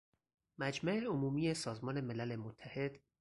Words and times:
مجمع 0.57 0.93
عمومی 1.07 1.53
سازمان 1.53 2.01
ملل 2.01 2.35
متحد 2.35 3.01